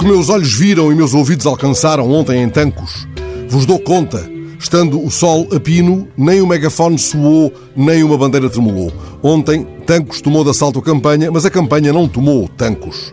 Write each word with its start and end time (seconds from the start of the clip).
que 0.00 0.06
meus 0.06 0.30
olhos 0.30 0.54
viram 0.54 0.90
e 0.90 0.94
meus 0.94 1.12
ouvidos 1.12 1.44
alcançaram 1.44 2.10
ontem 2.10 2.42
em 2.42 2.48
Tancos, 2.48 3.06
vos 3.50 3.66
dou 3.66 3.78
conta. 3.78 4.26
Estando 4.58 5.02
o 5.02 5.10
sol 5.10 5.46
a 5.54 5.60
pino, 5.60 6.08
nem 6.16 6.40
o 6.40 6.46
megafone 6.46 6.98
soou, 6.98 7.52
nem 7.76 8.02
uma 8.02 8.16
bandeira 8.16 8.48
tremulou. 8.48 8.90
Ontem, 9.22 9.66
Tancos 9.86 10.22
tomou 10.22 10.42
de 10.42 10.50
assalto 10.50 10.78
a 10.78 10.82
campanha, 10.82 11.30
mas 11.30 11.44
a 11.44 11.50
campanha 11.50 11.92
não 11.92 12.08
tomou 12.08 12.48
Tancos. 12.48 13.12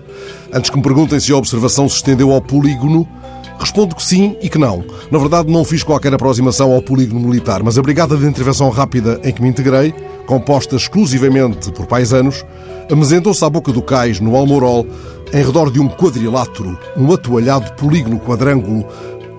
Antes 0.53 0.69
que 0.69 0.77
me 0.77 0.83
perguntem 0.83 1.19
se 1.19 1.33
a 1.33 1.35
observação 1.35 1.89
se 1.89 1.97
estendeu 1.97 2.31
ao 2.31 2.41
polígono, 2.41 3.05
respondo 3.59 3.93
que 3.93 4.03
sim 4.03 4.37
e 4.41 4.49
que 4.49 4.57
não. 4.57 4.85
Na 5.11 5.19
verdade, 5.19 5.51
não 5.51 5.65
fiz 5.65 5.83
qualquer 5.83 6.13
aproximação 6.13 6.71
ao 6.71 6.81
polígono 6.81 7.19
militar, 7.19 7.63
mas 7.63 7.77
a 7.77 7.81
Brigada 7.81 8.15
de 8.15 8.25
Intervenção 8.25 8.69
Rápida 8.69 9.19
em 9.25 9.33
que 9.33 9.41
me 9.41 9.49
integrei, 9.49 9.93
composta 10.27 10.75
exclusivamente 10.75 11.71
por 11.71 11.87
paisanos, 11.87 12.45
amesentou-se 12.91 13.43
à 13.43 13.49
boca 13.49 13.71
do 13.71 13.81
cais, 13.81 14.19
no 14.19 14.35
Almorol, 14.35 14.85
em 15.33 15.43
redor 15.43 15.71
de 15.71 15.79
um 15.79 15.87
quadrilátero, 15.87 16.77
um 16.95 17.11
atoalhado 17.11 17.71
polígono 17.73 18.19
quadrângulo, 18.19 18.85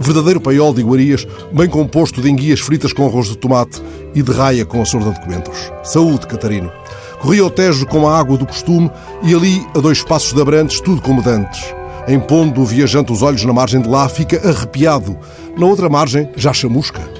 verdadeiro 0.01 0.41
paiol 0.41 0.73
de 0.73 0.81
iguarias, 0.81 1.27
bem 1.53 1.69
composto 1.69 2.23
de 2.23 2.31
enguias 2.31 2.61
fritas 2.61 2.93
com 2.93 3.07
arroz 3.07 3.29
de 3.29 3.37
tomate 3.37 3.83
e 4.15 4.23
de 4.23 4.33
raia 4.33 4.65
com 4.65 4.81
a 4.81 4.85
sorda 4.85 5.13
de 5.13 5.21
coentros. 5.21 5.71
Saúde, 5.85 6.27
Catarino. 6.27 6.73
Corria 7.21 7.45
o 7.45 7.51
Tejo 7.51 7.85
com 7.87 8.09
a 8.09 8.19
água 8.19 8.39
do 8.39 8.47
costume 8.47 8.91
e 9.23 9.35
ali, 9.35 9.67
a 9.77 9.81
dois 9.81 10.03
passos 10.03 10.33
de 10.33 10.41
Abrantes, 10.41 10.81
tudo 10.81 11.03
como 11.03 11.23
dantes. 11.23 11.75
Empondo 12.07 12.63
o 12.63 12.65
viajante 12.65 13.13
os 13.13 13.23
olhos 13.23 13.45
na 13.45 13.53
margem 13.53 13.83
de 13.83 13.89
lá, 13.89 14.09
fica 14.09 14.49
arrepiado. 14.49 15.19
Na 15.57 15.67
outra 15.67 15.89
margem, 15.89 16.31
já 16.37 16.53
chamusca. 16.53 17.18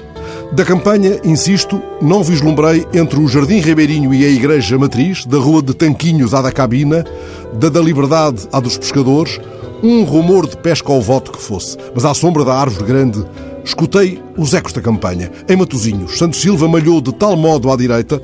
Da 0.51 0.65
campanha, 0.65 1.19
insisto, 1.23 1.79
não 2.01 2.23
vislumbrei 2.23 2.85
entre 2.91 3.19
o 3.19 3.27
Jardim 3.27 3.59
Ribeirinho 3.59 4.11
e 4.11 4.25
a 4.25 4.29
Igreja 4.29 4.79
Matriz, 4.79 5.23
da 5.23 5.37
Rua 5.37 5.61
de 5.61 5.75
Tanquinhos 5.75 6.33
à 6.33 6.41
da 6.41 6.51
Cabina, 6.51 7.05
da 7.53 7.69
da 7.69 7.79
Liberdade 7.79 8.47
à 8.51 8.59
dos 8.59 8.75
Pescadores, 8.75 9.39
um 9.83 10.03
rumor 10.03 10.47
de 10.47 10.57
pesca 10.57 10.91
ao 10.91 11.01
voto 11.01 11.31
que 11.31 11.41
fosse. 11.41 11.77
Mas 11.93 12.03
à 12.03 12.15
sombra 12.15 12.43
da 12.43 12.55
árvore 12.55 12.83
grande, 12.83 13.23
escutei 13.63 14.21
os 14.35 14.55
ecos 14.55 14.73
da 14.73 14.81
campanha. 14.81 15.31
Em 15.47 15.55
Matozinhos, 15.55 16.17
Santo 16.17 16.35
Silva 16.35 16.67
malhou 16.67 16.99
de 16.99 17.13
tal 17.13 17.37
modo 17.37 17.71
à 17.71 17.77
direita 17.77 18.19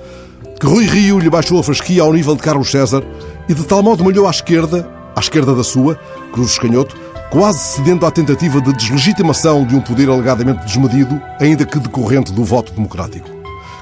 que 0.60 0.66
Rui 0.66 0.86
Rio 0.86 1.20
lhe 1.20 1.30
baixou 1.30 1.60
a 1.60 1.64
fasquia 1.64 2.02
ao 2.02 2.12
nível 2.12 2.36
de 2.36 2.42
Carlos 2.42 2.72
César 2.72 3.04
e 3.48 3.54
de 3.54 3.64
tal 3.64 3.84
modo 3.84 4.04
malhou 4.04 4.26
à 4.26 4.32
esquerda, 4.32 4.89
à 5.16 5.20
esquerda 5.20 5.54
da 5.54 5.64
sua, 5.64 5.95
Cruz 6.34 6.54
Escanhoto, 6.54 6.95
quase 7.30 7.59
cedendo 7.59 8.06
à 8.06 8.12
tentativa 8.12 8.62
de 8.62 8.73
deslegitimação 8.73 9.66
de 9.66 9.76
um 9.76 9.81
poder 9.81 10.09
alegadamente 10.09 10.66
desmedido, 10.66 11.22
ainda 11.40 11.66
que 11.66 11.80
decorrente 11.80 12.32
do 12.32 12.44
voto 12.44 12.73
democrático. 12.73 13.30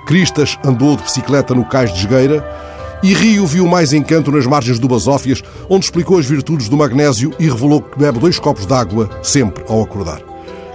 Cristas 0.05 0.57
andou 0.65 0.95
de 0.95 1.03
bicicleta 1.03 1.53
no 1.53 1.65
cais 1.65 1.91
de 1.93 1.99
Esgueira 1.99 2.43
e 3.03 3.13
Rio 3.13 3.45
viu 3.45 3.67
mais 3.67 3.93
encanto 3.93 4.31
nas 4.31 4.45
margens 4.45 4.79
do 4.79 4.87
Basófias, 4.87 5.43
onde 5.69 5.85
explicou 5.85 6.17
as 6.17 6.25
virtudes 6.25 6.69
do 6.69 6.77
magnésio 6.77 7.33
e 7.37 7.49
revelou 7.49 7.81
que 7.81 7.99
bebe 7.99 8.19
dois 8.19 8.39
copos 8.39 8.65
de 8.65 8.73
água 8.73 9.09
sempre 9.21 9.63
ao 9.67 9.81
acordar. 9.81 10.21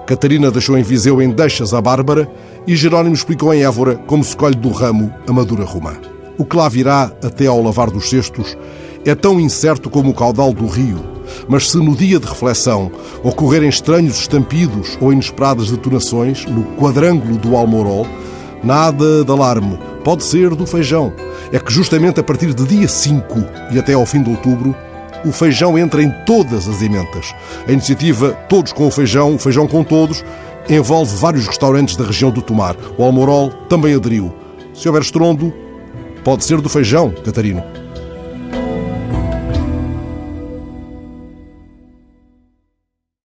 Catarina 0.07 0.51
deixou 0.51 0.77
em 0.79 0.83
Viseu 0.83 1.21
em 1.21 1.31
deixas 1.31 1.75
a 1.75 1.81
Bárbara 1.81 2.31
e 2.67 2.77
Jerónimo 2.77 3.15
explicou 3.15 3.53
em 3.53 3.63
Évora 3.63 3.97
como 4.07 4.25
se 4.25 4.37
colhe 4.37 4.55
do 4.55 4.71
ramo 4.71 5.13
a 5.27 5.33
madura 5.33 5.65
romã. 5.65 5.95
O 6.39 6.45
que 6.45 6.57
lá 6.57 6.69
virá 6.69 7.13
até 7.23 7.47
ao 7.47 7.63
lavar 7.63 7.91
dos 7.91 8.09
cestos 8.09 8.57
é 9.05 9.15
tão 9.15 9.41
incerto 9.41 9.89
como 9.89 10.11
o 10.11 10.15
caudal 10.15 10.53
do 10.53 10.67
rio 10.67 11.19
mas 11.49 11.71
se 11.71 11.77
no 11.79 11.95
dia 11.95 12.19
de 12.19 12.27
reflexão 12.27 12.91
ocorrerem 13.23 13.69
estranhos 13.69 14.19
estampidos 14.19 14.97
ou 15.01 15.13
inesperadas 15.13 15.71
detonações 15.71 16.45
no 16.47 16.65
quadrângulo 16.77 17.37
do 17.37 17.57
Almorol, 17.57 18.07
nada 18.63 19.25
de 19.25 19.31
alarme, 19.31 19.79
pode 20.05 20.25
ser 20.25 20.55
do 20.55 20.67
feijão. 20.67 21.13
É 21.53 21.59
que 21.59 21.73
justamente 21.73 22.21
a 22.21 22.23
partir 22.23 22.53
de 22.55 22.65
dia 22.65 22.89
5 22.89 23.45
e 23.73 23.79
até 23.79 23.95
ao 23.95 24.07
fim 24.07 24.23
de 24.23 24.31
outubro, 24.31 24.75
o 25.25 25.33
feijão 25.33 25.79
entra 25.79 26.03
em 26.03 26.11
todas 26.25 26.69
as 26.69 26.81
ementas. 26.81 27.35
A 27.67 27.73
iniciativa 27.73 28.33
Todos 28.49 28.73
com 28.73 28.87
o 28.87 28.91
Feijão, 28.91 29.35
o 29.35 29.39
Feijão 29.39 29.67
com 29.67 29.83
Todos, 29.83 30.25
envolve 30.69 31.17
vários 31.17 31.47
restaurantes 31.47 31.97
da 31.97 32.05
região 32.05 32.31
do 32.31 32.41
Tomar. 32.41 32.77
O 32.97 33.03
Almorol 33.03 33.51
também 33.69 33.95
aderiu. 33.95 34.33
Se 34.73 34.87
houver 34.89 35.03
estrondo, 35.03 35.53
pode 36.23 36.45
ser 36.45 36.61
do 36.61 36.69
feijão, 36.69 37.11
Catarino. 37.25 37.78